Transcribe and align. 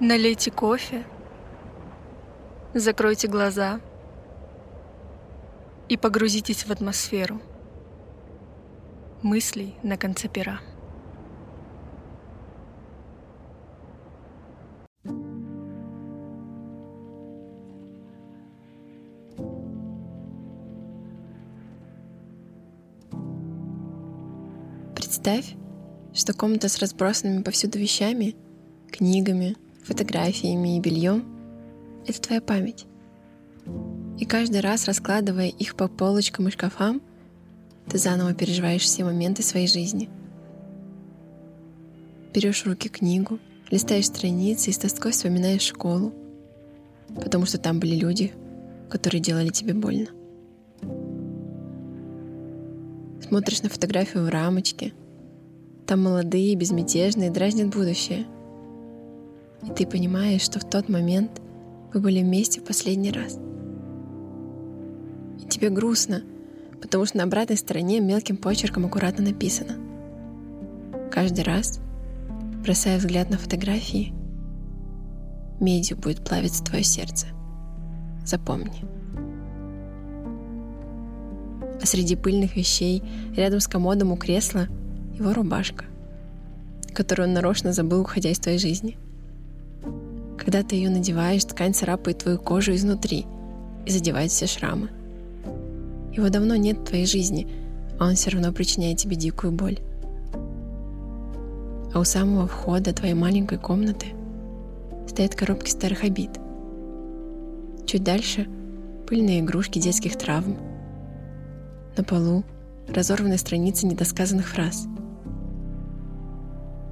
Налейте 0.00 0.52
кофе, 0.52 1.04
закройте 2.72 3.26
глаза 3.26 3.80
и 5.88 5.96
погрузитесь 5.96 6.64
в 6.66 6.70
атмосферу 6.70 7.40
мыслей 9.22 9.74
на 9.82 9.96
конце 9.96 10.28
пера. 10.28 10.60
Представь, 24.94 25.56
что 26.14 26.34
комната 26.34 26.68
с 26.68 26.78
разбросанными 26.78 27.42
повсюду 27.42 27.80
вещами, 27.80 28.36
книгами, 28.92 29.56
фотографиями 29.88 30.76
и 30.76 30.80
бельем— 30.80 31.24
это 32.06 32.20
твоя 32.20 32.40
память. 32.40 32.86
И 34.18 34.24
каждый 34.24 34.60
раз, 34.60 34.86
раскладывая 34.86 35.48
их 35.48 35.76
по 35.76 35.88
полочкам 35.88 36.48
и 36.48 36.50
шкафам, 36.50 37.00
ты 37.88 37.98
заново 37.98 38.34
переживаешь 38.34 38.82
все 38.82 39.04
моменты 39.04 39.42
своей 39.42 39.66
жизни. 39.66 40.10
Берешь 42.34 42.62
в 42.62 42.66
руки 42.66 42.88
книгу, 42.88 43.38
листаешь 43.70 44.06
страницы 44.06 44.70
и 44.70 44.72
с 44.72 44.78
тоской 44.78 45.12
вспоминаешь 45.12 45.62
школу, 45.62 46.12
потому 47.14 47.46
что 47.46 47.58
там 47.58 47.80
были 47.80 47.94
люди, 47.94 48.32
которые 48.90 49.20
делали 49.20 49.48
тебе 49.48 49.72
больно. 49.72 50.08
Смотришь 53.26 53.62
на 53.62 53.68
фотографию 53.68 54.24
в 54.24 54.28
рамочке. 54.28 54.92
Там 55.86 56.02
молодые, 56.02 56.54
безмятежные, 56.54 57.30
дразнят 57.30 57.68
будущее. 57.68 58.26
И 59.66 59.70
ты 59.70 59.86
понимаешь, 59.86 60.42
что 60.42 60.60
в 60.60 60.64
тот 60.64 60.88
момент 60.88 61.40
вы 61.92 62.00
были 62.00 62.22
вместе 62.22 62.60
в 62.60 62.64
последний 62.64 63.10
раз. 63.10 63.38
И 65.42 65.48
тебе 65.48 65.70
грустно, 65.70 66.22
потому 66.80 67.06
что 67.06 67.18
на 67.18 67.24
обратной 67.24 67.56
стороне 67.56 68.00
мелким 68.00 68.36
почерком 68.36 68.86
аккуратно 68.86 69.24
написано. 69.24 69.74
Каждый 71.10 71.44
раз, 71.44 71.80
бросая 72.62 72.98
взгляд 72.98 73.30
на 73.30 73.38
фотографии, 73.38 74.12
медью 75.60 75.96
будет 75.96 76.24
плавиться 76.24 76.62
твое 76.62 76.84
сердце. 76.84 77.26
Запомни. 78.24 78.84
А 81.80 81.86
среди 81.86 82.16
пыльных 82.16 82.56
вещей, 82.56 83.02
рядом 83.36 83.60
с 83.60 83.66
комодом 83.66 84.12
у 84.12 84.16
кресла, 84.16 84.66
его 85.14 85.32
рубашка, 85.32 85.84
которую 86.92 87.28
он 87.28 87.34
нарочно 87.34 87.72
забыл, 87.72 88.02
уходя 88.02 88.30
из 88.30 88.38
твоей 88.38 88.58
жизни. 88.58 88.98
Когда 90.48 90.62
ты 90.62 90.76
ее 90.76 90.88
надеваешь, 90.88 91.44
ткань 91.44 91.74
царапает 91.74 92.20
твою 92.20 92.38
кожу 92.38 92.74
изнутри 92.74 93.26
и 93.84 93.90
задевает 93.90 94.30
все 94.30 94.46
шрамы. 94.46 94.88
Его 96.10 96.30
давно 96.30 96.56
нет 96.56 96.78
в 96.78 96.84
твоей 96.84 97.04
жизни, 97.04 97.46
а 98.00 98.06
он 98.06 98.14
все 98.14 98.30
равно 98.30 98.50
причиняет 98.50 98.96
тебе 98.96 99.14
дикую 99.14 99.52
боль. 99.52 99.78
А 101.92 102.00
у 102.00 102.04
самого 102.04 102.46
входа 102.46 102.94
твоей 102.94 103.12
маленькой 103.12 103.58
комнаты 103.58 104.06
стоят 105.06 105.34
коробки 105.34 105.68
старых 105.68 106.02
обид. 106.02 106.30
Чуть 107.84 108.02
дальше— 108.02 108.48
пыльные 109.06 109.40
игрушки 109.40 109.78
детских 109.78 110.16
травм. 110.16 110.56
На 111.94 112.04
полу 112.04 112.42
разорванные 112.88 113.36
страницы 113.36 113.84
недосказанных 113.84 114.48
фраз. 114.48 114.86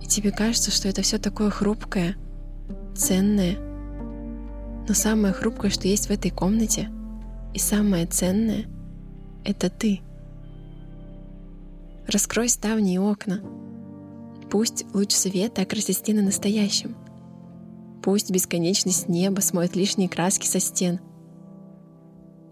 И 0.00 0.06
тебе 0.06 0.30
кажется, 0.30 0.70
что 0.70 0.88
это 0.88 1.02
все 1.02 1.18
такое 1.18 1.50
хрупкое, 1.50 2.16
ценное. 2.94 3.56
Но 4.88 4.94
самое 4.94 5.32
хрупкое, 5.32 5.70
что 5.70 5.88
есть 5.88 6.08
в 6.08 6.10
этой 6.10 6.30
комнате, 6.30 6.88
и 7.54 7.58
самое 7.58 8.06
ценное— 8.06 8.66
это 9.44 9.70
ты. 9.70 10.00
Раскрой 12.06 12.48
ставни 12.48 12.94
и 12.94 12.98
окна. 12.98 13.40
Пусть 14.50 14.84
луч 14.92 15.12
света 15.12 15.62
окрасит 15.62 15.96
стены 15.96 16.22
настоящим. 16.22 16.96
Пусть 18.02 18.30
бесконечность 18.30 19.08
неба 19.08 19.40
смоет 19.40 19.76
лишние 19.76 20.08
краски 20.08 20.46
со 20.46 20.60
стен. 20.60 21.00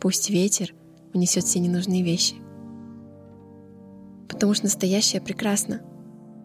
Пусть 0.01 0.31
ветер 0.31 0.75
унесет 1.13 1.45
все 1.45 1.59
ненужные 1.59 2.03
вещи. 2.03 2.37
Потому 4.29 4.55
что 4.55 4.65
настоящее 4.65 5.21
прекрасно, 5.21 5.83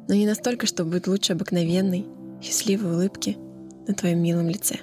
но 0.07 0.15
не 0.15 0.25
настолько, 0.25 0.65
чтобы 0.65 0.91
быть 0.91 1.07
лучше 1.07 1.33
обыкновенной, 1.33 2.05
счастливой 2.41 2.93
улыбки 2.93 3.37
на 3.87 3.93
твоем 3.93 4.21
милом 4.21 4.49
лице. 4.49 4.79